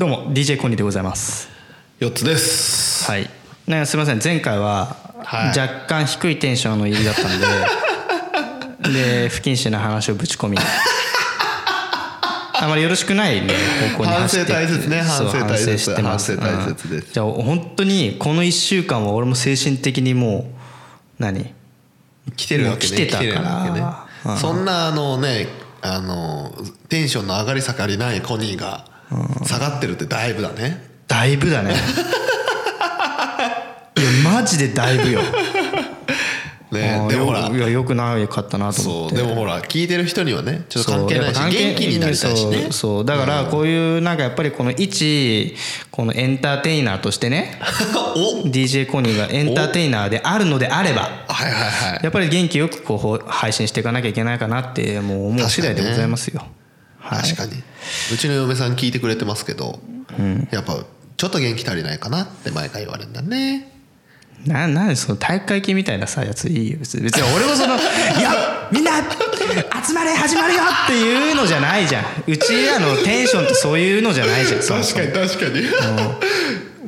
[0.00, 1.50] どうも DJ コニーでございます。
[1.98, 3.04] 4つです。
[3.04, 3.28] はい。
[3.66, 5.58] ねすみません前回ははい。
[5.58, 7.38] 若干低いテンションの入りだったん
[8.88, 8.94] で、
[9.28, 10.56] で不謹慎な話をぶち込み。
[12.54, 13.52] あまりよろしくないね
[13.92, 14.54] 方向に走って。
[14.54, 16.36] 反省大切ね反省大切反省してます。
[16.38, 17.06] 反省大切です。
[17.06, 17.12] うん。
[17.12, 20.50] じゃあ本当にこの1週間は俺も精神的にも
[21.18, 21.52] う何？
[22.38, 23.70] 来てるわけね来てたから。
[23.70, 23.84] ね。
[24.24, 24.38] うん。
[24.38, 25.46] そんなあのね
[25.82, 26.54] あの
[26.88, 28.88] テンションの上がり下がりないコニーが
[29.44, 30.88] 下がってるってだいぶだね。
[31.08, 31.74] だいぶだね。
[33.96, 35.20] いやマジでだいぶよ。
[36.70, 37.48] ねでもほら。
[37.48, 39.16] よいやよくなかったなと思って。
[39.16, 42.68] そうでもほら聞いてる人にはねちょっと関係ないし元気になりたいしね。
[42.70, 45.56] そうだからこういうなんかやっぱりこの一
[45.90, 47.60] このエンターテイナーとしてね
[48.16, 52.00] お？DJ コニーがエンターテイナーであるのであればはいはいはい。
[52.02, 56.44] やっぱり元気よくこう配信していかなきゃいけないかなってもう思う次第でございますよ、
[57.00, 57.22] はい。
[57.22, 57.52] 確かに。
[58.12, 59.80] うちの嫁さん聞いてくれてますけど
[60.50, 60.84] やっぱ
[61.16, 63.66] ちょっと元気足りないかなって毎回言われるんだね。
[64.46, 66.78] ななんでその体育会系みたいなさやついいよ。
[66.78, 67.76] 別に別に俺もその
[68.18, 68.92] 「いやみんな
[69.86, 72.04] 集まれ始まるよ!」っていうのじゃないじゃん。
[72.26, 74.62] うちらのテンションってそういうのじゃないじゃん。
[74.62, 75.04] そもそも。
[75.04, 75.62] 確かに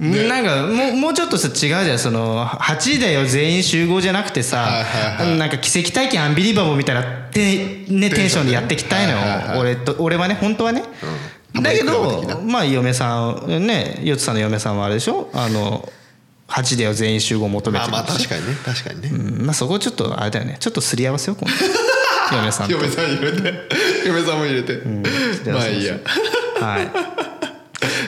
[0.03, 1.99] なんかもうもうちょっとさ違うじゃん。
[1.99, 5.39] その8時だよ全員集合じゃなくてさ、はいはいはい。
[5.39, 8.53] なんか奇跡体験アンビリバボーみたいなて、ね、テンションで。
[8.53, 9.59] やっていきたいのよ、はいはいはい。
[9.61, 10.83] 俺と俺はね本当はね、
[11.55, 11.63] うん。
[11.63, 15.31] だけどまあ嫁さんねよつさんの嫁さんはあれでしょ？
[15.33, 15.89] あの
[16.49, 18.57] 8時だよ全員集合求めてるまあまあ確かにね。
[18.65, 19.09] 確かにね。
[19.13, 19.47] うん。
[19.47, 20.57] まあそこちょっとあれだよね。
[20.59, 21.57] ちょっとすり合わせよう今度。
[22.37, 22.73] 嫁さんと。
[22.75, 23.55] 嫁さん入れて。
[24.07, 24.83] 嫁さんも入れて。
[25.51, 25.95] まあいいや。
[26.61, 27.22] はい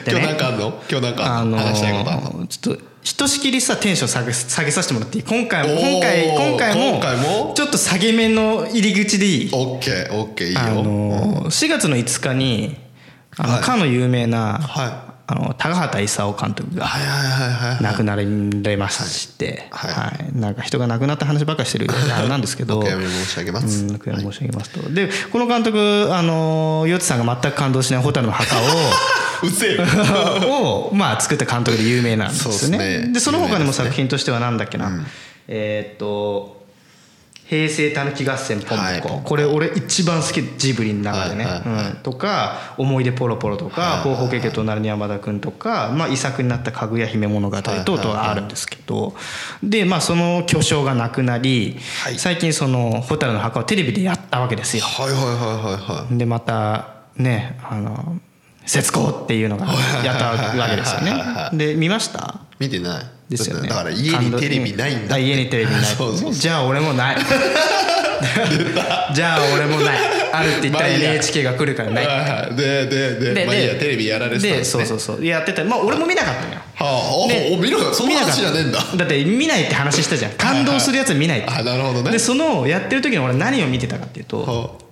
[0.05, 0.27] で今ね。
[0.27, 0.83] 日なんかあんの？
[0.89, 2.29] 今日なんかああの話したいことあんの？
[2.45, 5.23] ーちょっとひとしきりさテンション下げ下げさせてもらっていい？
[5.23, 9.49] 今回も今回今回もちょっと下げ目の入り口でいい。
[9.53, 10.59] オッケーオッケーいいよ。
[10.61, 12.77] あのー4月の5日に
[13.37, 13.61] あの、はい。
[13.61, 17.83] かの有名な、はあの高畑勲監督がはいはいはいはいはい。
[17.83, 19.91] 亡くなれまして、はい。
[19.91, 20.39] はい。
[20.39, 22.77] なんか人が亡くなった話ばっかりしてるあれなんですけど。
[22.79, 23.83] お悔やみ申し上げます。
[23.85, 28.61] うん、お悔やみ申し上げますと、でこの監督あのヨッツさんが全く感動しない「蛍の墓を」
[29.43, 29.77] うっせえ
[30.45, 32.57] を、まあ、作った監督で有名なんですよね。
[32.57, 33.13] そうっすね。
[33.13, 34.91] でその他にも作品としてはなんだっけな、
[35.47, 36.55] えーっと
[37.47, 41.85] 「平成たぬき合戦ポンポコ」はいこれ俺一番好きジブリの中でね、はいはいはい。
[41.91, 44.15] うん、とか「思い出ポロポロ」とか「はいはいはい。
[44.15, 49.13] 方法ケケとなるに山田君」とか、まあ、遺作になった「かぐや姫物語」等々があるんですけど。
[49.61, 52.17] でまあその巨匠が亡くなり、はい。
[52.17, 54.83] 最近その「蛍の墓」をテレビでやったわけですよ。
[54.83, 56.17] はいはいはいはいはい。
[56.17, 56.87] でまた
[57.17, 58.17] ねあの
[58.65, 59.67] 節子っていうのが
[60.03, 61.13] やったわけですよね。
[61.53, 62.39] で見ました？
[62.59, 63.05] 見てない。
[63.29, 63.67] ですよね。
[63.67, 65.83] だから家にテレビないんだあ家にテレビない。
[66.33, 67.17] じゃあ俺もない。
[69.13, 69.97] じゃあ俺もない。
[70.31, 72.05] あるって言ったら NHK が来るからない。
[72.07, 74.63] はいはいででででまあいいやでテレビやられてたんでね。
[74.63, 75.25] そうそうそう。
[75.25, 75.63] やってた。
[75.63, 76.59] まあ俺も見なかったのよ。
[76.75, 77.93] はあでおお見ろよ。
[77.93, 78.79] そんな話じゃねえんだ。
[78.95, 80.31] だって見ないって話したじゃん。
[80.33, 81.49] 感動するやつは見ないって。
[81.49, 82.11] あなるほどね。
[82.11, 84.84] でそのやってる時に俺何を見てたかっていうとは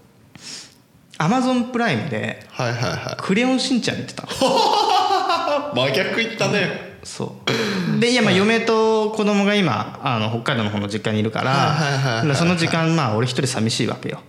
[1.17, 4.27] アマゾンプライムであはいはいは「クレヨンしんちゃん」見てた。
[5.75, 6.93] 真逆いったね。
[7.03, 7.35] そ
[7.97, 7.99] う。
[7.99, 14.19] でいやまあ嫁と子供が今あの北海道の方の実家にいるからその時間まあ俺一人寂しいわけよ。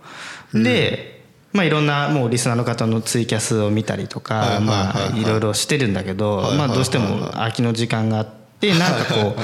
[0.53, 1.23] で
[1.53, 8.27] まあいろんなもうリスナーの方のツイキャスを見たりとかいあいろいろしてるんだけどまあどうしても空きの時間があっ
[8.61, 9.41] てなんかこう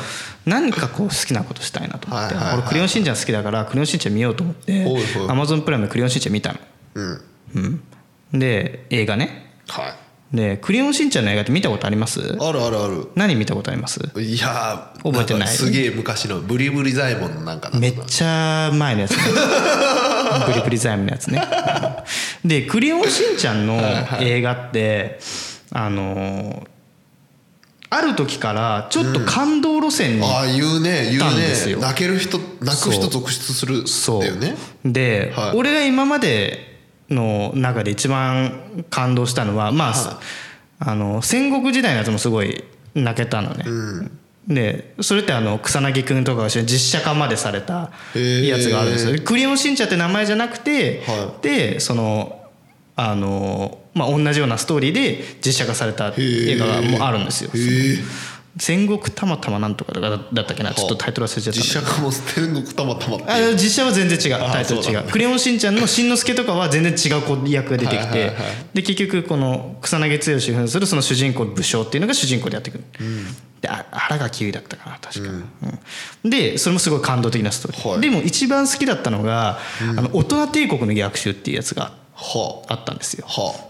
[0.49, 2.35] 何かこう好きなことしたいなと思って。
[2.55, 4.87] 俺クレヨンしんちゃん好きだからクレヨンしんちゃん見ようと思って
[5.29, 6.59] アマゾンプライムでクレヨンしんちゃん見たの。
[6.95, 7.23] うん
[7.55, 7.83] うん。
[8.39, 9.53] で映画ね。
[9.69, 10.37] はい。
[10.37, 12.21] でクレヨンしんちゃんの映画って見たことあります？
[12.41, 13.09] あるあるある。
[13.17, 13.99] 何見たことあります？
[14.17, 15.43] いやー覚えてない。
[15.43, 17.81] んかすげえ昔のブリブリ左衛門のなんかな。
[17.81, 19.17] めっちゃ前のやつね。
[20.47, 21.43] ブリブリザイムのやつね。
[22.45, 23.81] で「クレヨンしんちゃん」の
[24.21, 25.19] 映画って
[25.73, 26.65] あの
[27.93, 31.79] ある時からちょっと感動路線に、ああ言うね言たんうですよ。
[31.79, 34.21] ね泣ける人泣く人続出するそう。
[34.21, 34.57] だよね。
[34.85, 35.57] で、はい。
[35.57, 36.70] 俺が今まで
[37.11, 40.21] の中で一番感動したのはまあ、
[40.79, 42.65] あの戦国時代のやつもすごい
[42.95, 43.65] 泣けたのね、
[44.49, 52.41] でそれってあの草薙君とかが実写化までされたやつがあるんですよ「クレヨンしんちゃん」って名前じゃなくて、はでその
[52.97, 57.51] あのまあ同じようなストーリーで実写化された映画がもうあるんですよ。
[57.55, 57.99] へえ
[58.57, 64.95] 戦国たまたまなんとかだったっけなちょっとタイトル忘れちゃった実写化も天国たまたまってあ実写は全然違うあタイトル違そう。
[64.95, 68.33] なんう「クレヨンしんちゃん」のしんのすけとかは全然違う子役が出てきて
[68.75, 72.85] で結局この草薙剛扮するその主人公武将っていうのが主人公でやってくる、
[73.61, 75.31] であ原がキウイだったかな確か、
[76.25, 76.31] うん。
[76.31, 78.01] でそれもすごい感動的なストーリー、はい。
[78.01, 82.75] でも一番好きだったのが「あの大人帝国の逆襲」っていうやつがはあ。
[82.75, 83.27] ったんですよ。
[83.29, 83.41] あ。
[83.41, 83.70] は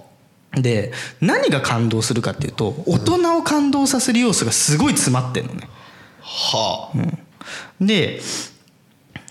[0.53, 5.69] で何が感動するかっていうと大人を感動させる要素がすごい詰まってるのね。
[6.21, 8.21] はあ、で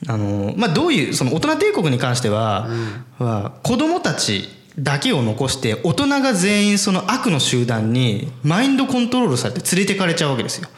[0.08, 2.70] あの、まあ、どういうその大人帝国に関しては,、
[3.18, 10.70] は子供たちだけを残して大人が全員その悪の集団にマインドコントロールされて連れてかれちゃうわけですよ。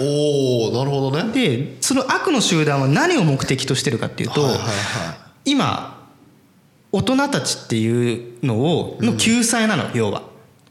[0.00, 1.32] おおなるほどね。
[1.32, 4.70] でその悪の集団は何を目的としてるかっていうと、はいはいはい。
[5.44, 5.97] 今
[6.92, 10.22] 大人たちっていうのをの救済なの、要は。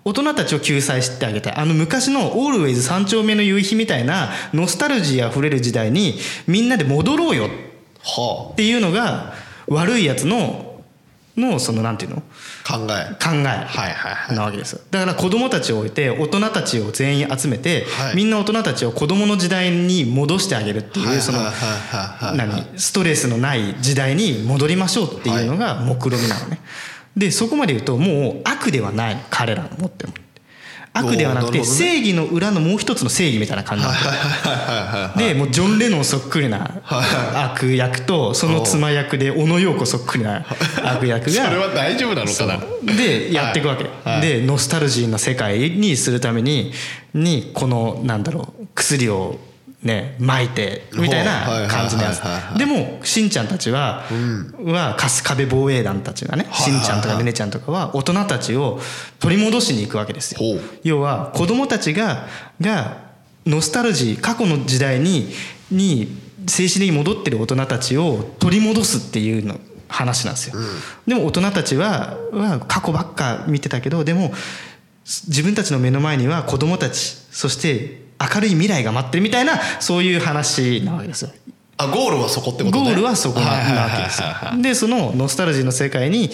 [0.07, 6.17] 大人たちを救済してあげたいあの昔の「オールウェイズ三丁目の夕日」みたいなノスタルジーあふれる時代に
[6.47, 7.49] みんなで戻ろうよ
[8.53, 9.33] っていうのが
[9.67, 10.66] 悪いやつの
[11.37, 12.23] のそのなんていうの？
[12.69, 13.13] あ考え。
[13.23, 13.45] 考え。
[13.45, 14.35] はいはいはい。
[14.35, 14.73] なわけです。
[14.73, 18.15] よだから子供たちを置いて大人たちを全員集めて、はい。
[18.15, 22.37] みんな大人たちを子供の時代に戻してあげるっていうそのはいはいはいはい。
[22.37, 22.79] はい何？
[22.79, 26.59] ストレスのない時代に戻りましょうっていうのが目論見なのね。
[27.15, 30.21] でそこまで言うともう悪ではないの彼らの持ってるもの。
[30.21, 30.26] って
[30.97, 33.91] 悪ではなくて正義の裏のもう一つの正義みたいな感じな
[35.15, 36.81] んでもうジョン・レノンそっくりな
[37.33, 40.45] 悪役とその妻役で小野陽子そっくりな
[40.83, 42.59] 悪役がそれは大丈夫なのかな？
[42.95, 44.21] でやっていくわけ、はい。
[44.21, 46.71] でノスタルジーな世界にするために
[47.13, 49.39] にこのなんだろう薬を
[49.83, 52.21] ね撒いてみたいな感じのやつ。
[52.57, 54.03] でもしんちゃんたちは、
[54.63, 58.79] は春日部防衛団たちがねしんちゃんとかねねちゃんとかは大人たちを
[59.19, 60.59] 取り戻しに行くわけですよ。
[60.83, 62.27] 要は子供たちが
[62.59, 63.07] が
[63.45, 65.29] ノスタルジー過去の時代に
[65.71, 66.07] に
[66.47, 69.59] 精神的に戻ってる大人たちを取り戻すっていうの
[69.89, 70.55] 話なんですよ、
[71.05, 74.33] でも大人たちはは過去ばっか見てたけどでも
[75.05, 76.99] 自分たちの目の前には子供たち
[77.31, 81.31] そして明るい未来が待ってるみたいなそういう話なわけですよ。
[81.77, 82.85] あゴールはそこってことね。
[82.85, 84.27] ゴールはそこなわけですよ。
[84.61, 86.31] でそのノスタルジーの世界に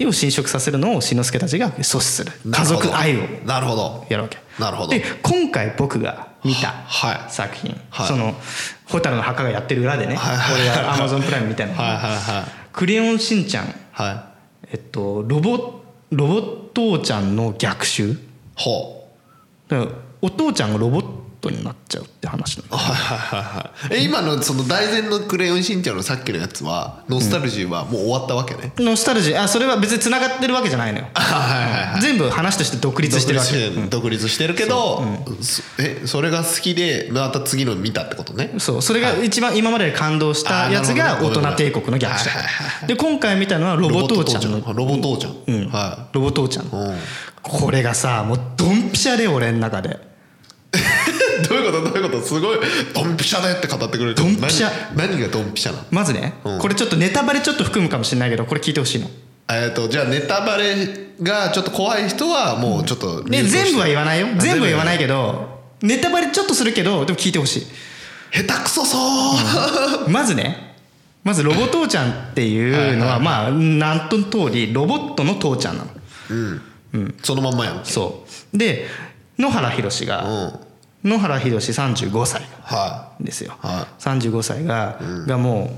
[0.00, 2.32] を侵食させるのを志の輔たちが阻止する。
[2.50, 4.06] 家族愛をなるほど。
[4.08, 4.38] やるわけ。
[4.58, 4.88] なるほど。
[4.90, 7.32] で今回僕が見たはい。
[7.32, 8.06] 作品、はい。
[8.08, 8.34] その
[8.88, 11.74] 「蛍の墓」がやってる裏でね、はいはい俺がアマゾンプライムみたいな。
[11.74, 12.44] のはいはいはい。
[12.72, 14.20] クレヨンしんちゃん」はい。
[14.72, 18.18] えっとロボロボットちゃんの逆襲。
[18.56, 19.08] ほ
[19.68, 19.90] だから
[20.22, 21.04] お父ちゃんがロボッ
[21.40, 24.00] トになっちゃうって話なのうはいはいはいはい。
[24.00, 29.42] え今のその大前の「クレヨンしんちゃん」のさっきのやつはノスタルジーはもう終わったわけね、ノスタルジー。
[29.42, 31.08] あそれは別に繋がってるわけじゃないのよ。
[31.14, 33.50] はいはいはい全部話として独立してるわけ。
[33.50, 35.04] 独立して独立してるけど、
[35.40, 38.54] そえそれが好きでまた次の見たってことね。
[38.58, 38.82] そう。
[38.82, 42.28] それが一番今までで感動したやつが大人帝国の逆襲
[42.86, 44.72] で今回見たのはロボ父ちゃんの。
[44.72, 45.36] ロボ父ちゃん。
[45.46, 45.68] うん。
[45.68, 46.66] はロボ父ちゃん。
[46.66, 46.98] い、うん、
[47.42, 50.09] これがさもうドンピシャで俺の中で
[51.48, 51.84] どういうこと？
[51.84, 52.22] どういうこと？
[52.22, 52.58] すごい。
[52.94, 54.14] ドンピシャだよって語ってくれる。
[54.14, 54.70] ドンピシャ？
[54.96, 55.10] 何？
[55.10, 55.84] 何がドンピシャなの？
[55.90, 56.58] まずねうん。
[56.58, 59.08] これちょっとネタバレちょっと含むかもしれないけどこれ聞いてほしいの。
[59.52, 64.28] えっとじゃあネタバレがちょっと怖い人はもうちょっとで全部は言わないよ。
[64.36, 67.66] あ全部は言わない全けどネタバレちょっとするけどでも聞いてほしい。
[67.66, 67.66] 部
[68.32, 68.96] 下手くそそ
[70.06, 70.76] う、まずね
[71.24, 75.90] まずロボ父ちゃんっていうのはまあなんと通りロボットの父ちゃんなの。
[76.30, 77.14] うん。
[77.22, 78.56] そのまんまやんそう。
[78.56, 78.86] で
[79.36, 80.69] 野原宏がうん
[81.04, 85.70] 野原宏35歳はですよ、は35歳が,、がもう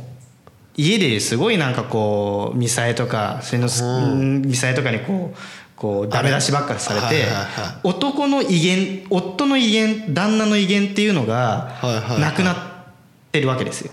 [0.77, 3.69] 家ですごいなんかこうミサイとかその
[4.17, 5.39] ミサイとかにこう
[5.77, 7.45] こうダメ出しばっかりされて、はいはいはい。
[7.83, 12.21] 男の威厳夫の威厳旦那の威厳っていうのがはいはいはい。
[12.21, 12.57] なくなっ
[13.33, 13.93] てるわけですよ。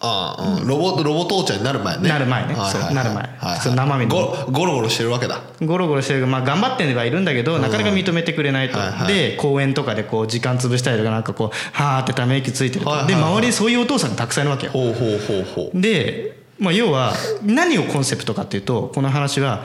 [0.00, 2.08] ああ、うん、ロボロボ父ちゃんになる前ね。
[2.08, 2.54] なる前ね。
[2.54, 3.22] はいなる前。
[3.38, 4.14] はい生身の。
[4.14, 5.40] ゴゴロゴロしてるわけだ。
[5.62, 9.14] ゴロゴロしてるまあ頑張ってはいるんだけどなかなか認めてくれないと、はいはい。
[9.14, 13.22] で公園とかでこう時間潰したりとかなんかこうはーってため息ついてると、はいはいはい。
[13.22, 14.72] で周りにそういうお父さんがたくさんいるわけよ。
[14.72, 15.80] ほうほうほうほう。
[15.80, 17.12] で、まあ、要は
[17.42, 19.64] 何をコンセプトかっていうとこの話は、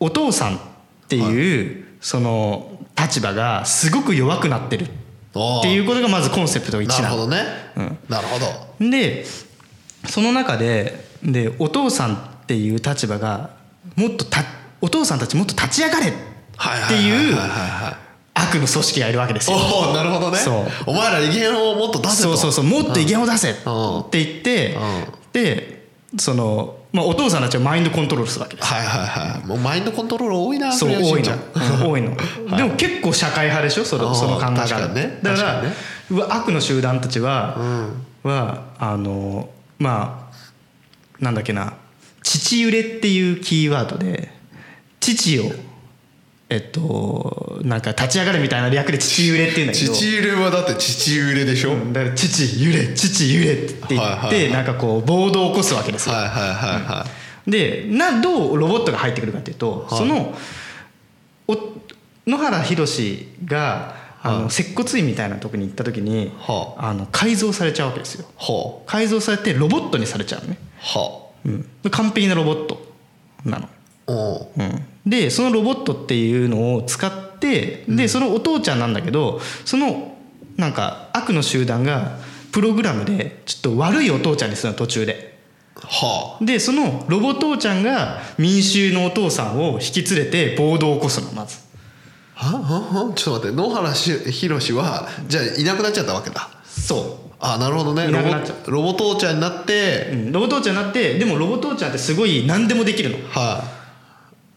[0.00, 0.58] お父さんっ
[1.08, 4.84] ていうその立場がすごく弱くなってる。
[4.84, 4.88] っ
[5.32, 9.24] ていうことがまずコンセプト1なのなるほどね、なるほどで
[10.06, 13.50] その中ででお父さんっていう立場が
[13.96, 14.42] もっとた
[14.80, 16.12] お父さんたちもっと立ち上がれ
[16.56, 17.36] はいっていう
[18.34, 19.56] 悪の組織がいるわけですよ。
[19.92, 20.38] なるほどね。
[20.38, 20.64] そう。
[20.86, 22.28] お前ら威厳をもっと出せと。
[22.28, 24.10] そうそうそうもっと威厳を出せってうん。
[24.10, 25.32] 言ってうん。
[25.32, 28.72] でその、まあ、お父さんたちをマインドコントロールするわけです。
[28.72, 29.46] はいはいはい。
[29.46, 31.34] もうマインドコントロール多いなそう多いの。
[31.34, 32.16] うん多いの。
[32.56, 33.84] でも結構社会派でしょ？
[33.84, 34.56] そのその考え方。
[34.56, 35.18] 確かにね。
[35.22, 35.72] だからね。
[36.10, 37.58] うわ悪の集団たちは
[38.22, 41.74] はあのまあなんだっけな
[42.24, 44.32] 「父揺れ」っていうキーワードで
[45.00, 45.52] 父を
[46.50, 54.28] えっとなんか立ち上がるみたいな略で父揺れっていうんだけど父揺れはだって父揺れでしょ、はいだから父揺れ父揺れって言はいはいはい。
[54.28, 56.14] ってなんかこう暴動を起こすわけですよ。
[56.14, 60.34] はいはいはいでなどうロボットが入ってくるかっていうと、その
[61.46, 61.56] お
[62.26, 64.50] 野原宏があの、はい。
[64.50, 66.92] 接骨院みたいなとこに行った時に、はあ。
[66.92, 68.26] の改造されちゃうわけですよ。
[68.36, 70.58] は改造されてロボットにされちゃうのね、
[70.94, 70.98] あ。
[70.98, 72.84] はうん、で完璧なロボット
[73.44, 73.68] なの、
[75.06, 80.16] でそのロボットっていうのを使ってでそのお父ちゃんなんだけどその
[80.56, 82.18] なんか悪の集団が
[82.52, 85.28] プログラムでちょっと悪いお父ちゃんにするの途中で。
[85.80, 91.58] はでそのロボ父ちゃんが民衆のお父さんを引き連れて暴動を起こすのまず。
[92.34, 96.50] あはははちょっと待って野原し宏はじゃあいなくなっちゃったわけだ。
[96.64, 98.08] そあなるほどね。
[98.66, 103.77] ロボ父ちゃんになって、う、うん、ロボ父ちゃんになってでもロボ父ちゃんってすごい何でもできるの、はい何でもできる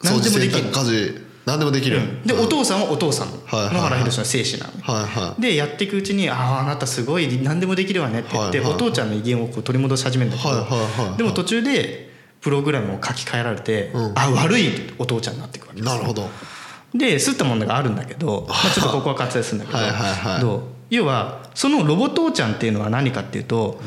[0.04, 2.24] 掃除洗濯家事何でもできる、うん。
[2.24, 3.30] でお父さんはお父さん。
[3.30, 3.76] のはいはいはい。
[3.76, 4.74] 野原宏の精子なの。
[4.74, 5.42] ねはいはい。
[5.42, 8.76] でやっていくうちに「あああなたすごい何でもできるわね」って言って、はいはい。
[8.76, 11.18] お父ちゃんの威厳をこう取り戻し始めるんだけど、はいはいはいはい。
[11.18, 14.12] でも途中でプログラムを書き換えられて、うん。
[14.16, 16.30] あ悪いお父ちゃんになっていくわけですなるほど。
[16.94, 23.80] で吸ったものがあるんだけど、まあ、ちょっとここは割愛するんだけどはい要はそのロボ父ちゃんっていうのは何かっていうと、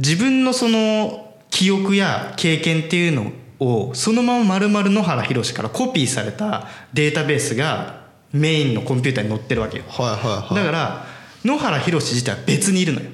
[0.00, 9.84] 自分のその記憶や経験っていうのをそのまま丸々野原宏からコピーされたデータベースがメインのコンピューターに載ってるわけよ。
[9.88, 10.54] はいはいはい。
[10.54, 11.06] だから
[11.44, 13.06] 野原宏自体は別にいるのよ。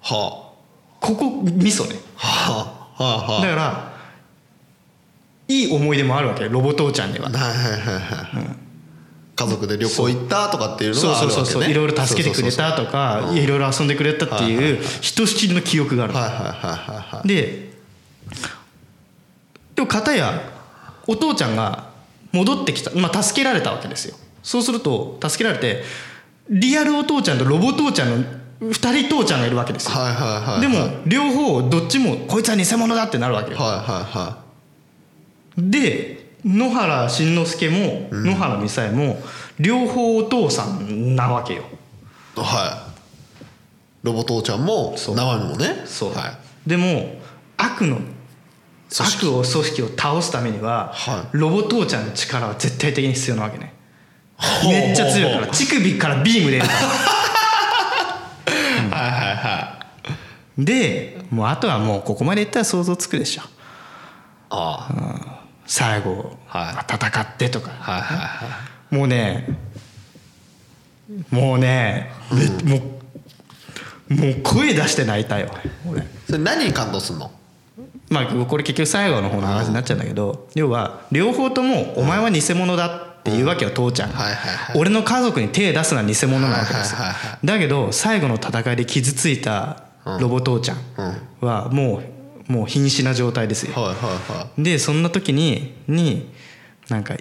[0.00, 0.52] は
[1.00, 1.96] ここミソね。
[2.18, 2.86] あ。
[2.96, 3.32] はあはあ。
[3.34, 3.94] はだから
[5.46, 7.28] いい思い出もあるわけよロボ父ちゃんには。
[7.28, 8.46] あはいはいはいはい、
[9.36, 11.44] 家族で旅行行ったとかっていうのそうがあるわけね。
[11.44, 16.18] そうそうそういろいろ助けてくれたとかいろいろ遊んでくれたっていうひとしきりの記憶があるの。
[16.18, 17.28] はいはいはいはいはい。
[17.28, 17.73] で
[19.74, 20.40] でも片や
[21.06, 21.90] お父ちゃんが
[22.32, 24.16] 戻ってきた、まあ、助けられたわけですよ。
[24.42, 25.82] そうすると助けられて
[26.50, 28.24] リアルお父ちゃんとロボ父ちゃんの
[28.60, 33.58] 2人父ちゃんがいるわけですよ、はいはいはいでも両方どっちもこいつは偽物だってなるわけよ。
[33.58, 34.44] はいはいは
[35.56, 39.18] で野原しんのすけも野原美沙も
[39.58, 41.62] 両方お父さんなわけよ。
[42.36, 42.94] いはい。
[44.02, 45.82] ロボ父ちゃんも生身もね。
[45.86, 46.28] そう、は
[46.66, 46.68] い。
[46.68, 47.14] でも
[47.56, 47.98] 悪の
[48.90, 53.74] 悪を組織を倒すためには、はロボ父ちゃんの力は絶対的に必要なわけね。
[54.64, 56.78] めっちゃ強いから乳首からビーム出るから。
[58.96, 59.86] はいはいは
[60.58, 63.42] でもうあとはもうここまでいったら想像つくでしょ。
[64.50, 65.40] ああ。
[65.66, 67.70] 最後、は戦ってとか。
[67.80, 68.24] はいはいは
[68.92, 69.46] いもうね
[71.30, 72.76] もうね、めも
[74.10, 75.50] うもう声出して泣いたよ
[75.86, 76.06] 俺。
[76.26, 77.30] それ何に感動すんの？
[78.10, 82.86] まあこれ結局最後の方の話になっちゃうんだけど要は両方とも「お前は偽物だ」
[83.18, 84.10] っていうわけよ父ちゃん。
[84.76, 86.98] 俺の家族に手出すのは偽物なわけですよ。
[87.42, 89.84] だけど最後の戦いで傷ついた
[90.20, 90.76] ロボ父ちゃん
[91.40, 92.02] はも
[92.48, 93.72] うもう瀕死な状態ですよ。
[94.58, 96.30] でそんな時にに
[96.90, 97.16] なんか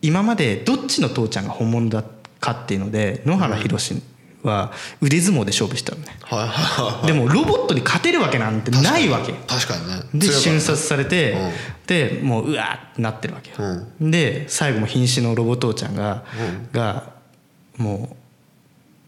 [0.00, 2.04] 今までどっちの父ちゃんが本物だ
[2.38, 4.00] かっていうので野原宏
[4.42, 6.16] は腕相撲で勝負したのね。
[6.20, 6.48] いはい。
[6.48, 6.54] は
[7.00, 9.32] いはいでもロボットに勝てるわけなんてないわけ。
[9.32, 10.02] 確かにね。
[10.14, 11.50] で瞬殺されて、うん。
[11.86, 13.56] でもううわーってなってるわけよ、
[14.00, 16.24] で最後も瀕死のロボ父ちゃんが、
[16.72, 17.12] が
[17.78, 18.16] もう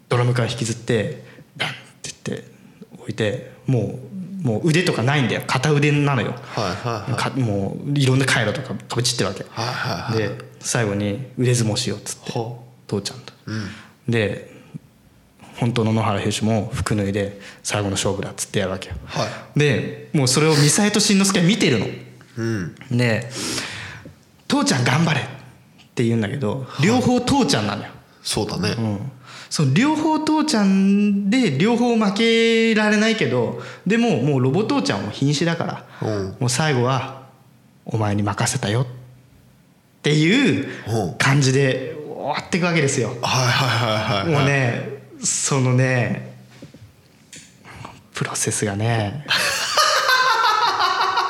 [0.08, 1.22] ドラム缶引きずって
[1.56, 1.72] バンっ
[2.02, 2.50] て言って
[2.99, 3.99] 置いても
[4.42, 5.42] うもう腕とかないんだよ。
[5.46, 7.20] 片腕なのよ、はいはいはい。
[7.20, 10.28] かもういろんな回路とか飛び散ってるわけ、はいはいはい。
[10.38, 13.32] で最後に腕相撲しようっつってほ父ちゃんと、
[14.08, 14.50] で
[15.61, 21.87] 本当の野原宏も服脱いで最後の勝負だっつってやるわけよ、はでもうそれをミサエとしんのすけは見てるの。
[22.38, 22.75] うん。
[22.90, 23.29] で
[24.49, 25.25] 「父ちゃん頑張れ」っ
[25.95, 27.90] て言うんだけど両方父ちゃんなのよ、
[28.23, 28.71] そうだね。
[28.71, 29.12] うん、
[29.50, 36.37] その両方父ちゃんで両方負けられないけどでももうロボ父ちゃんも瀕死だから、うん。
[36.40, 37.25] もう最後は
[37.85, 38.87] お前に任せたよっ
[40.00, 41.14] ていううん。
[41.19, 43.09] 感じで終わっていくわけですよ。
[43.09, 44.33] はいはいはいはい。
[44.33, 44.89] もうね
[45.22, 46.34] そのね
[48.14, 49.26] プロセスがね。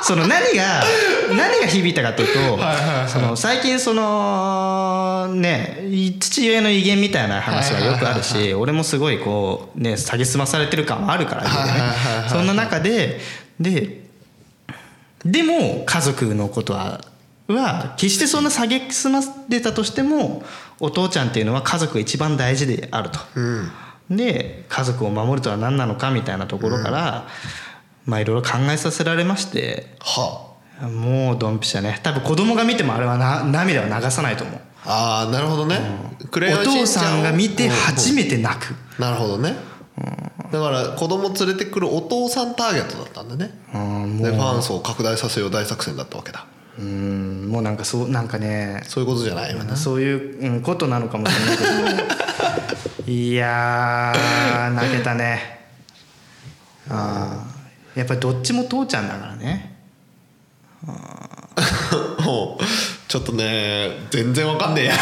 [0.03, 0.83] その何が
[1.29, 2.59] 何が響いたかというと
[3.07, 5.85] その最近そのね
[6.19, 11.49] 父親の威厳みたいな話はよくあるし俺もすごいこうね蔑まされてる感はあるからね。
[12.29, 13.21] そんな中で
[13.59, 14.01] で
[15.23, 17.01] でも家族のことは
[17.51, 20.43] は決してそんな蔑まれたとしても
[20.79, 23.19] お父ちゃんっていうのは家族が一番大事であると。
[23.35, 23.71] うん。
[24.17, 27.27] で家族を守るとは何なのかみたいなところから、
[28.05, 31.99] まあいろいろ考えさせられましてはもうドンピシャね。
[32.03, 34.59] 多分子供が見てもあれはな涙は流さないと思う。
[34.85, 35.79] ああなるほどね。
[36.31, 38.75] クレヨンお父さんが見てうん初めて泣く。
[38.99, 39.55] なるほどね。
[40.51, 43.51] だから子供連れてくるお父さんターゲットだったんだね。
[44.21, 46.45] でファン層を拡大させよう大作戦だったわけだ
[46.79, 49.75] うんもうなんかそうなんかねそういうことじゃないよな。
[49.75, 51.69] そういう、うん、ことなのかもしれないけど。
[53.11, 55.59] いやー泣けたね。
[56.89, 59.75] あーやっぱりどっちも父ちゃんだからね。
[62.23, 62.63] もう
[63.07, 64.93] ちょっとね全然わかんねえや。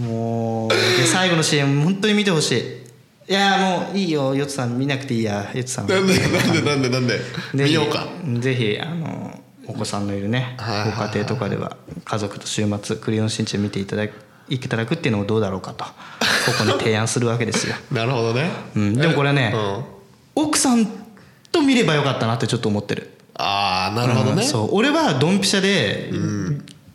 [0.00, 2.85] もうで最後の CM 本当に見てほしい
[3.28, 7.20] いやーもういいよヨッツさん見なくていいやヨッツさんなんでなんでなんでなんで
[7.64, 8.06] 見ようか。
[8.40, 11.08] ぜひあのお子さんのいるねはいはいはい。
[11.08, 14.12] ご家庭とかでは家族と週末「クレヨンしんちゃん」見ていただく
[14.48, 15.90] いただくっていうのもどうだろうかとこ
[16.58, 19.84] こに提案するわけですよ、 なるほどね、うん、でもこれはねうん。
[20.36, 20.86] 奥さん
[21.50, 23.10] と見ればよかったなってちょっと思ってる。
[23.34, 24.68] ああなるほどね、うんそう。
[24.72, 26.10] 俺はドンピシャで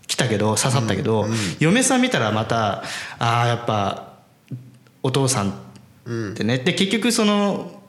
[0.07, 1.27] 来たけど刺さったけど、
[1.59, 2.83] 嫁さん見たらまた
[3.19, 4.13] ああやっぱ
[5.03, 5.53] お父さん
[6.31, 7.81] ってね、で結局その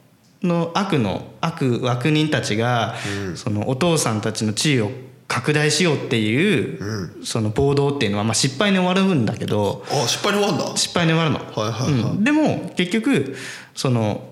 [0.42, 2.96] の悪の悪悪人たちが、
[3.36, 4.90] そのお父さんたちの地位を
[5.28, 10.76] 拡大しようっていう、その暴動っていうのはまあ失敗に終わるんだけどあ失敗に終わんだ。
[10.76, 11.38] 失敗に終わるの。
[11.38, 12.12] はいはいはい。
[12.12, 12.24] うん。
[12.24, 13.36] でも結局
[13.74, 14.28] その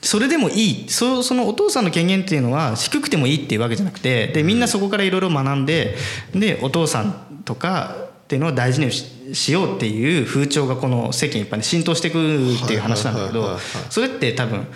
[0.00, 0.88] それでもいい。
[0.88, 5.96] そそのお父さんの権限っていうのは低くてもいいっていうわけじゃなくてでみんなそこからいろいろ学んで
[6.34, 12.16] でお父さんとかっていうのを大事にししようっていう風潮がこの世間一般に浸透していく
[12.64, 13.58] っていう話なんだけど
[13.90, 14.66] それって多分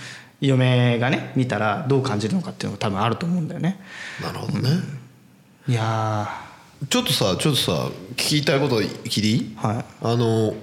[0.42, 3.80] 嫁がね見たらどう感じるのかっていうのが多分あると思うんだよね。
[4.22, 4.68] なるほどね、
[5.66, 6.28] いや
[6.90, 9.84] ちょっとさちょっとさ聞きたいこと聞いていいーはい。
[10.02, 10.54] あの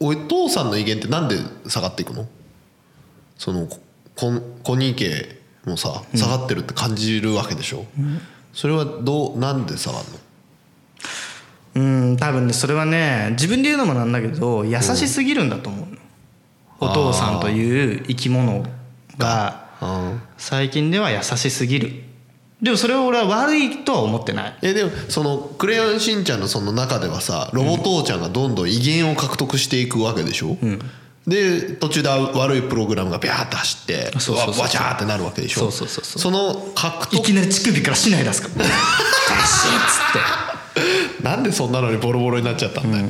[0.00, 1.36] おお父さんの威厳ってなんで
[1.68, 2.26] 下がっていくの？
[3.36, 3.78] そのこ
[4.16, 7.84] こコニー家もさ下がってるって感じるわけでしょ、
[8.54, 10.18] それはどうなんで下がるの？
[11.78, 15.96] うん多分ねそれはね自分で言うのもなんだけど優しすぎるんだと思うの、
[16.80, 18.64] お父さんという生き物
[19.16, 21.92] がうん最近では優しすぎる。
[22.60, 24.58] でもそれを俺は悪いとは思ってない。
[24.62, 30.58] えでもその「クレヨンしんちゃん」のその中ではさロボ父ちゃんがどんどん威厳を獲得していくわけでしょ、
[31.24, 35.60] で途中で悪いプログラムがビャーって走ってわわちゃーってなるわけでしょ？
[35.60, 36.20] そうそうそうそう。
[36.20, 38.48] その獲い得きなり乳首から竹刀出すか。
[38.48, 38.74] らバシッ
[39.86, 40.47] つって
[41.22, 43.06] なんでそんなのにボロボロになっちゃったんだよ、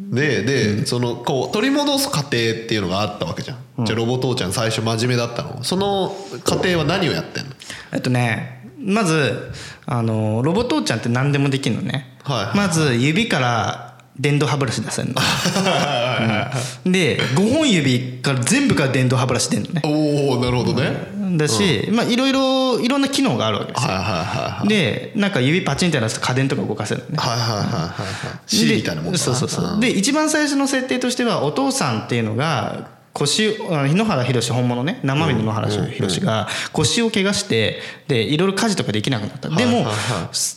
[0.00, 5.62] でで、そのこう取り戻す過程っていうのがあったわけじゃん、じゃあロボ父ちゃん最初真面目だったの。
[5.64, 7.50] その過程は何をやってんの？
[7.92, 9.52] えっとねまず
[9.86, 12.44] あのロボ父ちゃんって何でもできるのね、はい。
[12.46, 13.86] はいまず指から
[14.18, 15.14] 電動歯ブラシ出せるの、
[16.84, 16.92] うん。
[16.92, 19.82] で5本指から全部から電動歯ブラシ出るのね。
[19.84, 20.92] おおなるほどね、
[21.36, 24.68] だし、まあいろいろいろんな機能があるわけですよ、はいはいはいはい。
[24.68, 27.16] でなんか指パチンって出すと家電とか動かせるのね。
[27.18, 28.40] はいはいはいはいはい。
[28.46, 29.64] シリみたいなもんそうそうそう。
[29.64, 29.80] うん。
[29.80, 35.00] で一番最初の設定としてはお父さんっていうのが腰をあの日野原宏本物ね。
[35.02, 39.48] 生身の野原宏が腰を怪我してでいろいろ家事とかできなくなった。
[39.48, 39.86] でも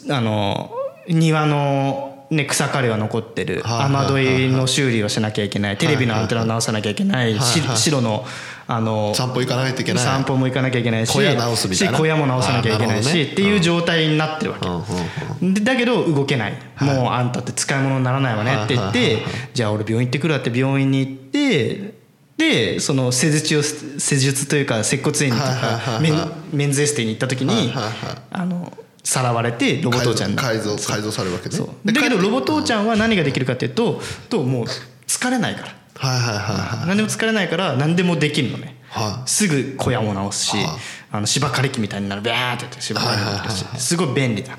[0.09, 0.71] あの
[1.07, 3.55] 庭のね、草刈りは残ってる。
[3.55, 5.77] はいはいはい雨どいの修理をしなきゃいけない。
[5.77, 7.37] テレビのアンテナを直さなきゃいけない。
[7.39, 8.25] 白の
[8.65, 10.03] あの散歩行かないといけない。
[10.03, 11.97] 散歩も行かなきゃいけないし小屋直すみたいな。
[11.97, 13.23] し小屋も直さなきゃいけないし、ね。
[13.23, 21.93] っていう状態になってるわけ、うんだけど動けない、もうあんたって使い物にならないわねって言って、はいはいはいじゃあ俺病院行ってくるわって病院に行って
[22.37, 26.55] でその施術を施術というか接骨院とはいはいかはいはい。
[26.55, 27.93] メンズエステに行った時に、はいはいはい。
[28.31, 28.71] あの
[29.03, 30.37] さらわれてロボ父ちゃんに。
[30.37, 31.63] 改造改造されるわけでだ
[31.93, 34.65] けど改ロボ父ちゃんは何ができるかっていうとともう
[35.07, 35.75] 疲れないから。
[35.95, 36.87] はいはいはいはい。
[36.87, 39.29] 何でも疲れないから何でもできるのね、はい。
[39.29, 40.67] すぐ小屋も直すし、はい。
[41.11, 42.21] あの芝刈り機みたいになる。
[42.21, 43.07] ビャーってやって芝刈
[43.43, 44.57] り機すごい便利だ、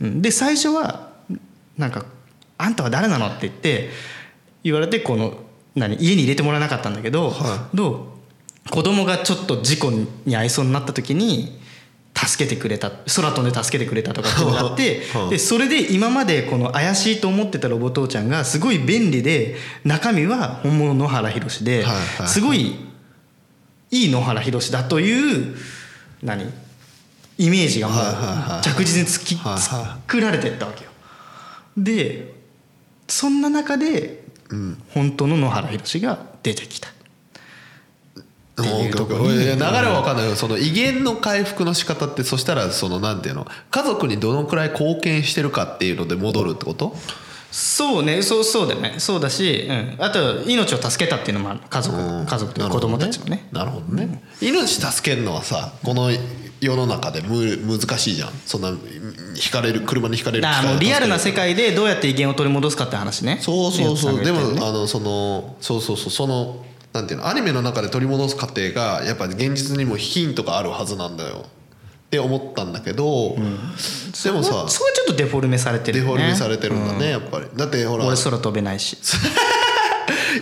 [0.00, 0.20] うん。
[0.22, 1.12] で最初は
[1.78, 2.04] なんか
[2.58, 3.90] 「あんたは誰なの?」って言って
[4.62, 5.38] 言われてこの
[5.74, 8.12] 何家に入れてもらえなかったんだけど、はど
[8.66, 11.60] う子供がちょっと事故に遭いそうになった時に
[12.16, 21.84] 助けてくれた空飛んで助けてくれたとかっていうのがあってはあ でそれで今までこの怪しいと思ってたロボ父ちゃんがすごい便利で中身は本物の野原宏で
[22.26, 22.76] すごい
[23.90, 25.56] いい野原宏だという
[26.22, 26.52] 何？
[27.38, 30.90] イメージがもう着実につき作られてったわけよ。
[31.76, 32.34] で
[33.08, 34.24] そんな中で
[34.94, 36.88] 本当の野原宏が出てきた。
[38.16, 40.34] オッケーオッケーいや流れは分かんないよ。
[40.34, 43.46] その威厳の回復の仕方ってそしたらそのなんていうの？
[43.70, 46.96] 家族にどのくらい貢献してるかっていうので戻るってこと？
[47.50, 48.22] そうね。
[48.22, 48.94] そうそうだよね。
[48.98, 51.60] そうだし、うん、あと命を助けたっていうのもある。
[51.68, 51.96] 家族。
[51.96, 52.26] うん。
[52.26, 53.48] 家族と子供たちもね。
[53.52, 54.22] なるほどね。
[54.40, 56.10] 命助けるのはさこの
[56.60, 58.30] 世の中でむ難しいじゃん。
[58.46, 58.76] そんな引
[59.52, 63.38] かれる車に引かれるだもうリアルな世界でどうやって威厳を取り戻すかって話ね。
[63.40, 64.22] そうそうそう。
[64.22, 64.32] ね。
[64.32, 66.10] もあのそのそうそうそう。
[66.10, 66.64] その
[66.96, 71.44] なんていうのアニメの中で取り戻す過程がやっぱ現実にもヒントがあるはずなんだよ。
[72.06, 76.10] って思ったんだけど、でもさそこはちょっとデフォルメされてるよね。
[76.12, 77.46] デフォルメされてるんだね、やっぱり。
[77.54, 78.96] だってほら俺空飛べないし。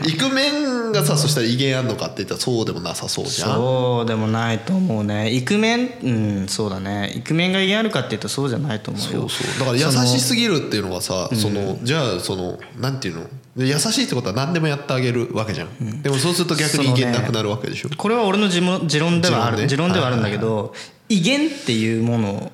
[0.06, 3.54] イクメンがさそしたら威厳あんのかって言ったらそうでもなさそうじゃん。
[3.56, 5.30] そうでもないと思うね。
[5.30, 6.10] イクメンう
[6.44, 7.12] んそうだね。
[7.14, 9.28] イクメンが嫌あるかっていうとそうじゃないと思うよ。
[9.28, 9.58] そうそう。
[9.58, 13.26] だから優しすぎるっていうのはさそのじゃあそのなんていうの？
[13.56, 19.58] で優しいってことは何でもやってあげるわけじゃん、でもそうすると逆に威厳なくなるわけでしょ、これは俺の持論持論ではある。
[19.58, 19.68] ね。
[19.68, 20.74] 持論ではあるんだけど
[21.08, 22.52] 威厳っていうもの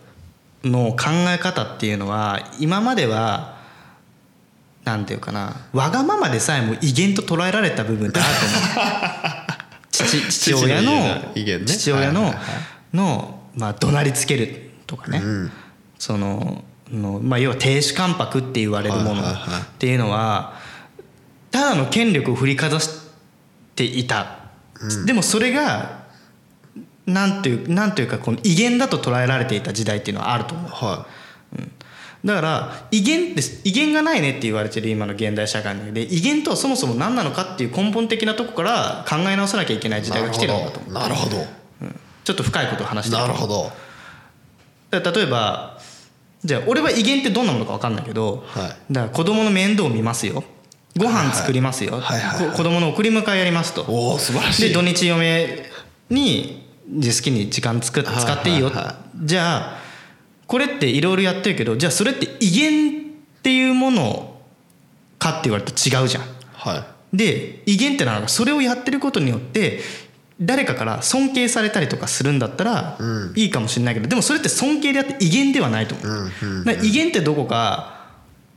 [0.63, 3.60] の考え方っていうのは今までは
[4.85, 5.57] なんていうかな。
[5.73, 9.51] わがままでさえも威厳と捉えられた部分ってあると思う。
[9.91, 11.33] 父父親のね。
[11.67, 12.51] 父親のはいはいは
[12.95, 15.23] のまあ怒鳴りつけるとかね。
[15.99, 19.25] そののまあ要は亭主関白って言われるものっ
[19.79, 20.55] ていうのは
[21.51, 22.91] ただの権力を振りかざし
[23.77, 24.39] ていた、
[25.07, 26.01] でもそれが
[27.07, 30.71] なんていうなんていうかこの威厳だと捉えられていた時代っていうのはあると思う。
[30.71, 31.07] は
[32.25, 41.37] だから威厳って威厳がないねって言われてる今の現代社会の中で威厳とはそもそも何なのかっていう根本的なとこから考え直さなきゃいけない時代が来てるんだと思うなるほど。
[42.25, 43.73] ちょっと深いことを話してなるほど。
[44.93, 45.79] 例えば
[46.45, 48.93] じゃあ俺は威厳ってどんなものか分かんないけど、はい。
[48.93, 50.45] だから子供の面倒を見ますよ。
[50.97, 52.41] ご飯作りますよ、はいはい。
[52.41, 53.85] はいこ子供の送り迎えやりますと。
[53.89, 54.69] おお素晴らしい。
[54.69, 55.71] で土日嫁
[56.11, 58.59] に好きに時間つく使っていい。
[58.59, 59.80] よ、はいはいはじゃあ
[60.51, 64.37] これっていろいろやってるけどじゃあそれって威厳っていうもの
[65.21, 66.25] かって言われると違うじゃん。
[66.53, 69.81] はいで威厳ってのはそれをやってることによって
[70.41, 72.99] 誰かから尊敬されたりとかするんだったら
[73.37, 76.65] いいかもしれないけどでもそれって尊敬であって威厳ではないと思う。
[76.65, 78.09] だから威厳ってどこか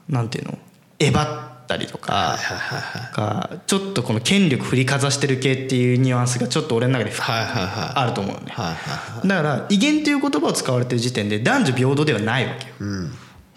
[0.10, 0.58] なんていうの？
[0.98, 2.38] えばったりとか
[3.14, 8.54] かちょっとこの権力振りかざしてる系っていうニュアンスがちょっと俺の中であると思うよね。
[9.26, 12.74] だから威厳という言葉を使われてる時点で男女平等ではないわけよ。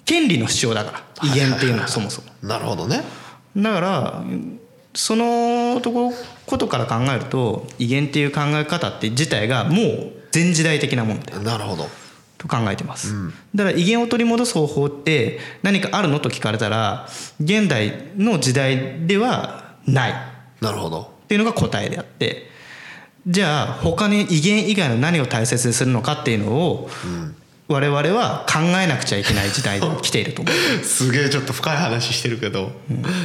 [0.05, 2.29] 権利の主張だから威厳っていうのはそもそも。
[2.43, 3.03] なるほどね。
[3.57, 4.23] だから
[4.95, 6.13] そのところ
[6.47, 11.87] ことから考えると威厳っていう考え方って自体がもう前時代的なものだなるほど
[12.47, 13.15] と考えてます、
[13.55, 17.09] だから威厳を取り戻す方法って何かあるのと聞かれたら
[17.41, 20.11] 現代の時代ではない。
[20.11, 20.15] っ
[20.61, 21.15] なるほど。
[21.29, 22.49] ていうのが答えであって
[23.27, 26.89] じゃあ他に威厳以外の何を大切にするのかっていうのを
[27.69, 30.85] 我々は考えなくちゃいけない時代に 来ていると思う。
[30.85, 32.71] すげえちょっと深い話してるけど、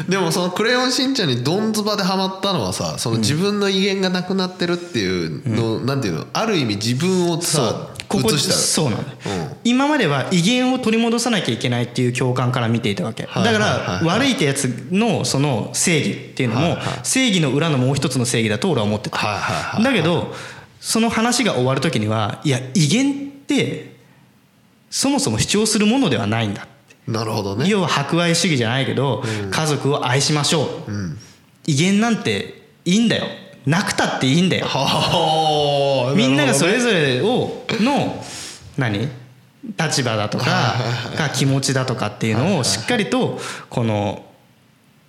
[0.10, 6.26] でもその「クレヨンしんちゃん」にドンズバでハマったのはさその自分の威厳がなくなってるっていうの、なんていうの？
[6.34, 9.58] ある意味自分をさここそうなんだよ、うん。
[9.64, 20.34] 今までは威厳を取り戻さなきゃいけないっていう共感から見ていたわけ、はいだから悪いってやつのその正義っていうのも正義の裏のもう一つの正義だと俺は思ってた、だけど
[20.80, 23.16] その話が終わる時にはいや威厳っ
[23.48, 23.96] て
[24.90, 26.68] そもそも主張するものではないんだ
[27.08, 27.68] なるほどね。
[27.68, 30.92] 要は博愛主義じゃないけど、家族を愛しましょう、
[31.66, 33.26] 威厳なんていいんだよ
[33.66, 34.66] なくたっていいんだよ。
[34.68, 36.16] はあ。
[36.16, 38.24] みんながそれぞぞれをの
[38.78, 39.08] 何？
[39.78, 40.76] 立場だとか
[41.16, 44.26] が気持ちだとかっていうのをしっかりとこの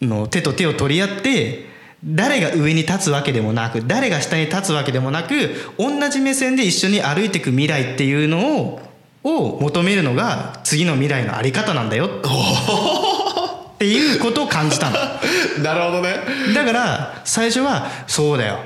[0.02, 1.66] の手と手を取り合って
[2.04, 8.80] 誰が上に立つわけでもなく誰が下に立つわけでもなく同じ目線で一緒に歩いていく未来っていうのを
[9.24, 14.96] を求めるのが次の未来のあり方なんだよっていうことを感じたの。
[15.62, 16.14] なるほどね。
[16.54, 18.60] だから最初は「そうだよ。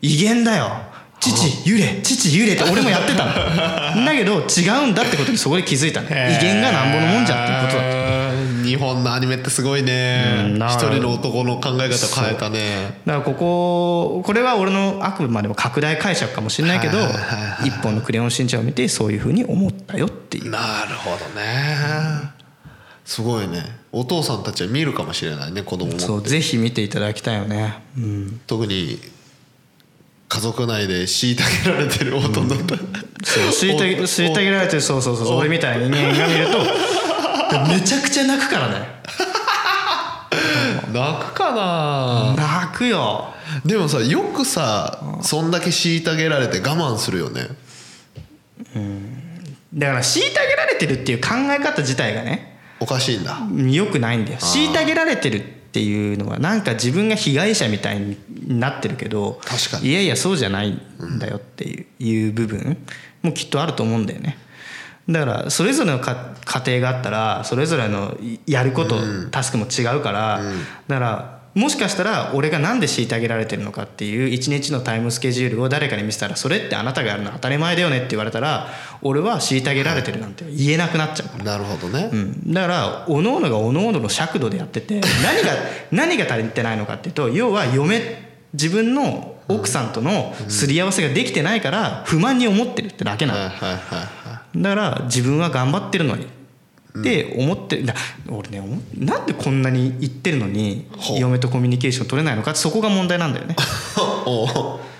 [0.00, 0.70] 威厳だよ。
[1.20, 3.32] 父揺れ父揺れ」って俺もやってたの。
[4.04, 6.08] だけど違うんだってことにそこで気づいたの。
[6.08, 8.02] 威厳がなんぼのもんじゃっていうことだだ
[8.64, 10.24] 日本のアニメってすごいね。
[10.36, 13.00] うん一人の男の考え方変えたね。
[13.06, 16.98] だからこここれは俺のあくまでも拡大解釈かもしれないけど
[17.64, 20.50] 一本の「クレヨンしんちゃん」を見てそういうふうに思ったよっていう。
[20.50, 22.41] なるほどね
[23.04, 23.64] すごいね。
[23.90, 27.82] お父さんたちは見るかもしれないね子供もそうぜひ見ていただきたいよね。
[27.96, 28.40] うん。
[28.46, 28.98] 特に
[30.28, 36.58] 家族内で虐げられてる大人だった、そう虐げお虐げられてるそうそうそうそう俺みたいな人間が見ると
[37.68, 38.86] めちゃくちゃ泣くからね。
[40.90, 42.34] 泣くかな。
[42.34, 43.34] 泣くよ。
[43.66, 47.48] でもさよくさそんだけ虐げられて我慢するよね。
[49.74, 52.51] だから虐げられてるっていう考え方自体がね
[52.82, 53.38] おかしいんだ。
[53.70, 54.38] 良くないんだよ。
[54.38, 58.18] 虐げられてるっていうのはなんか自分が被害者みたいに
[58.48, 59.88] なってるけど確かに。
[59.88, 62.76] いやいやそうじゃないんだよっていう,、いう部分
[63.22, 64.36] もきっとあると思うんだよね。
[65.08, 68.16] だからそれぞれのか家庭があったらそれぞれの
[68.46, 68.96] やること、
[69.30, 70.40] タスクも違うから、
[70.88, 78.68] だからもしかしたら俺が何で虐げられてるのかっていう一日のタイムスケジュールを誰かに見せたらそれってあなたがやるのは当たり前だよねって言われたら
[79.02, 81.28] 俺は虐げられてるなんて言えなくなっちゃう。
[81.28, 85.52] から、なるほどね、うん、だから各々が各々の尺度でやってて 何が
[85.90, 93.38] 何が足りてないのかっていうと要は嫁自分の奥さんとのすり合わせができてないから不満に思ってるってだけなの。
[93.40, 96.26] はいはいはいはだから自分は頑張ってるのに
[96.98, 97.94] って思ってるだ
[98.28, 100.86] 俺ね思なんでこんなに言ってるのに
[101.18, 103.56] 嫁とコミュニケーション取れないのかってそこが問題なんだよね。
[104.26, 104.92] う。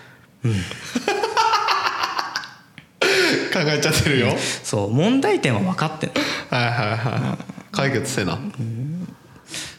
[3.53, 4.29] 考えちゃってるよ。
[4.29, 6.13] はいそう問題点は分かってる
[6.49, 8.39] はいはい解決せな。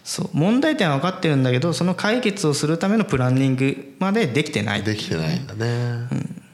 [0.04, 4.84] そう問題点は分かってるんだけどその解決をするためのプランニングまでできてない。
[4.84, 6.08] できてないんだね、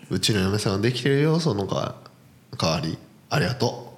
[0.09, 1.95] うちの嫁さんはできてるよそのか
[2.57, 2.97] 代わり。
[3.29, 3.88] ありがと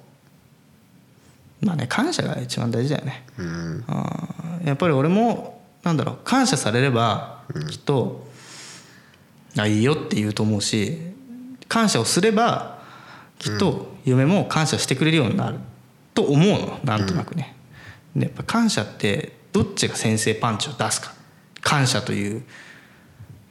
[1.62, 3.24] まあね感謝が一番大事だよね。
[3.38, 3.84] ううん。
[3.88, 8.26] あーやっぱり俺もなんだろう感謝されればきっと、
[9.56, 10.98] あいいよって言うと思うし
[11.68, 12.82] 感謝をすれば
[13.38, 15.58] きっと嫁も感謝してくれるようになる。
[16.14, 16.78] と思うの。
[16.84, 17.56] なんとなくね、
[18.14, 21.14] でやっぱ感謝ってどっちが先制パンチを出すか。
[21.60, 22.42] 感謝という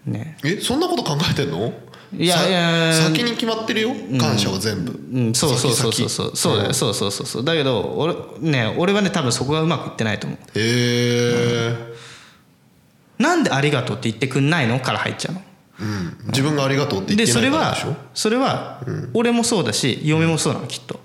[0.06, 0.38] ね。
[0.44, 1.74] えそんなこと考えてんの？
[2.18, 2.94] いやさいや。
[2.94, 3.92] 先に決まってるよ。
[4.20, 6.10] 感謝は全部、うん、そうそうそうそう。
[6.10, 6.74] そうそうだよ。
[6.74, 7.44] そうそうそうそう。
[7.44, 10.40] だけど俺ね俺はね多分そこがうまくいってないと思う。
[10.40, 11.76] へえ。
[13.18, 15.42] なんでありがとうって言ってくんないのから入っちゃうの。
[15.80, 17.96] うん、自分がありがとうって言ってでそれはないからでしょ？
[18.14, 18.82] それは
[19.16, 21.00] 俺もそうだし嫁もそうなのきっと、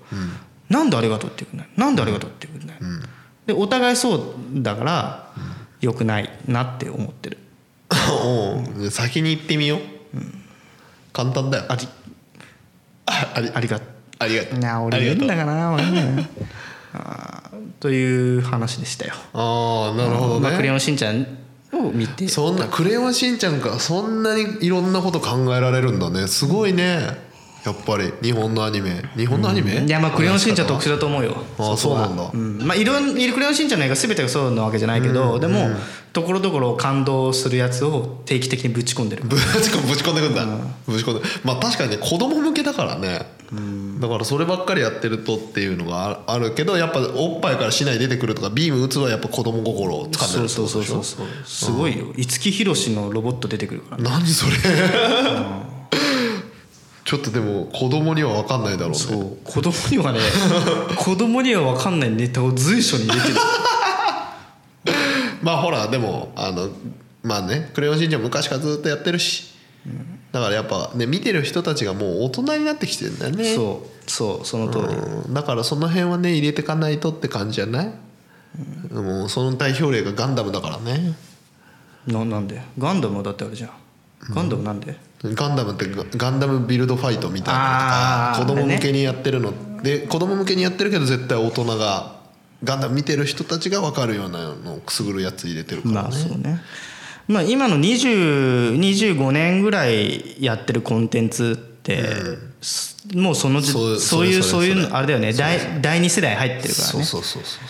[0.69, 1.69] なんでありがとうって言うくない？
[1.75, 2.77] なんでありがとうって言うくない、
[3.47, 4.21] でお互いそう
[4.61, 5.33] だから
[5.81, 7.39] よくないなって思ってる。
[8.23, 8.91] おう。
[8.91, 9.79] 先に言ってみよう、
[11.17, 11.65] 簡単だよ。
[11.67, 11.87] あり。
[13.07, 13.81] あありありが
[14.19, 14.59] ありがとう。
[14.59, 15.27] な俺ありがとう。
[15.27, 15.77] 言うんだかな
[17.79, 21.25] という話でしたよ、ああなるほどまあ、クレねヨンしんちゃん
[21.73, 22.27] を見て。
[22.27, 26.27] そんな「クレヨンしんちゃん」かそんなにいろんなこと考えられるんだね。
[26.27, 27.27] すごいね。
[27.65, 28.11] やっぱり。
[28.21, 29.03] 日本のアニメ。
[29.15, 31.37] 日本のアニメ、いやまあクレヨンしんちゃん特殊だと思うよ。
[31.59, 32.29] ああそうなんだ。
[32.33, 32.59] うん。
[32.65, 35.69] まあいろんいるクレヨンしんちゃんの映画全てがそうなわけじゃないけど、でも
[36.17, 39.23] ところどころ感動するやつを定期的にぶち込んでる。
[39.23, 40.47] ぶち込ぶち込んでくんだ、
[40.87, 41.29] ぶち込んで。
[41.43, 43.27] まあ確かにね子供向けだからね、
[43.99, 51.27] だからそればっかりやってるとっていうのがああるけどやっぱおっぱいから市内出てくるとかビーム打つはやっぱ子供心を掴んでるってそうそうそうそう。
[51.45, 52.07] すごいよ。
[52.15, 53.97] 五木ひろしのロボット出てくるから。
[54.01, 54.53] ね何それ？
[57.05, 58.97] ちょっとでも子供には分かんないだろうね。
[58.97, 59.37] そう。
[59.43, 60.19] 子供にはね
[60.97, 63.35] 子供には分かんないネタを随所に入れてる
[65.41, 66.69] まあほらでもあの
[67.23, 69.53] まあね「クレヨンしんちゃん」昔からずっとやってるし、
[70.31, 73.55] だからやっぱね見てる人たちがもう大人になってきてるんだよね。
[73.55, 74.85] そうそうその通り。
[74.85, 75.33] うん。
[75.33, 77.93] だからその辺はね入れてかないとって感じじゃない、
[78.91, 81.15] もうその代表例がガンダムだからね。
[82.07, 82.61] ななんで？
[82.77, 83.71] ガンダムはだってあれじゃん。
[84.33, 89.53] ガンダムなんで、ガンダムってガガンダムビルドファイトみたいなのとか子供向けにやってるの。
[89.83, 92.16] で子供向けにやってるけど絶対大人が
[92.63, 96.61] ガンダム見てる人たちが分かるようなのをくすぐるやつ入れてるからね、まあそうね。
[97.27, 102.03] まあ今の2025年ぐらいやってるコンテンツって、
[102.61, 105.33] すもうそのじそうそういうそういうのあれだよね。
[105.33, 107.63] 第第2世代入ってるからそうねそうそうそう。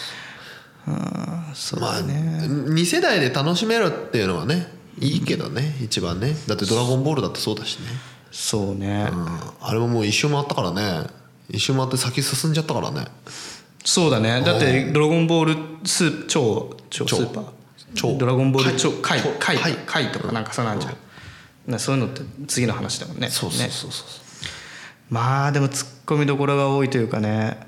[1.53, 6.33] そうまあだね、2世代で楽しめるっていうのはねいいけどね一番ね。
[6.47, 7.87] だって「ドラゴンボール」だってそうだしね、
[8.31, 9.27] そうね、うん、
[9.59, 11.07] あれももう一周回ったからね。
[11.49, 13.05] 一周回って先進んじゃったからね
[13.87, 14.41] そうだね。
[14.41, 17.45] だって「ドラゴンボールスー超超ス超ーパー」
[17.95, 18.17] 超。
[18.17, 19.29] ドラゴンボール超回超。
[19.39, 20.95] 回回回とかなんかさなんじゃん、
[21.71, 23.29] なそういうのって次の話だもんね。
[23.29, 23.69] そうそうね。
[23.71, 24.07] そうそう、
[25.09, 27.65] まあでもツッコミどころが多いというかね。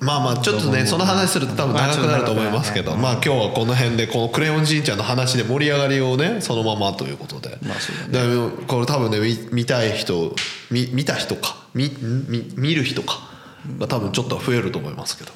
[0.00, 2.96] まあまあちょっとねその話すると多分長くなると思いますけど。
[2.96, 7.58] まあ今日はこの辺でこの「クレヨンしんちゃん」の話で盛り上がりをねそのままということで。
[8.66, 10.34] これ多分ね見見たい人
[10.70, 11.56] 見見た人か。
[11.74, 13.28] 見見見る人か。
[13.78, 15.32] が多分ちょっとは増えると思いますけど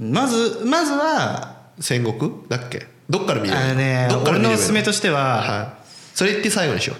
[0.00, 2.32] まずまずは戦国？
[2.48, 2.86] だっけ？
[3.08, 6.16] どっから見ればいいあのねどっから俺見ればいいのおすすめとしては、はい。
[6.16, 6.96] それ言って最後にしよう。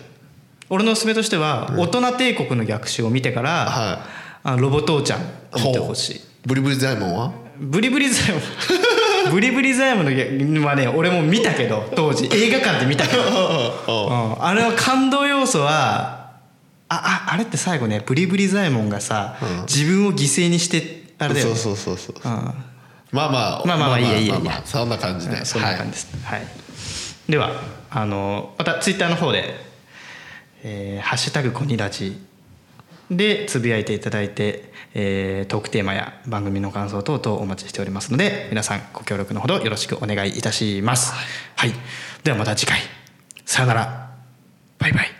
[0.71, 4.07] 俺のおすすめとしては、大人帝国の逆襲を見てから、は
[4.43, 5.25] あのロボ父ちゃんを
[5.57, 6.21] 見てほしい。
[6.47, 7.33] ブリブリザイモンは？
[7.59, 8.41] ブリブリザイム
[9.33, 12.27] ブリブリザイムの逆はね俺も見たけど当時。
[12.33, 13.23] 映画館で見たけど、
[13.89, 16.31] うん、あれは感動要素は
[16.89, 19.37] あああれって最後ねブリブリザイモンがさ、
[19.69, 21.55] 自分を犠牲にしてあれだよね。
[21.55, 22.33] そうそうそうそう。
[22.33, 22.55] うん
[23.13, 26.43] まあまあまあまあまあいいやいいやまあまあそんな感じではいそんな感じです、はい。
[27.29, 27.51] では
[27.91, 29.55] あのまたツイッターの方で
[30.63, 32.19] 「えーハッシュタグコニラジ」
[33.11, 41.13] でつぶやいていただいて、えートークテーマや番組の感想等々お待ちしておりますので皆さんご協力のほどよろしくお願いいたします。
[41.57, 41.73] はい、
[42.23, 42.81] ではまた次回。
[43.45, 44.11] さよなら。
[44.79, 45.20] バイバイ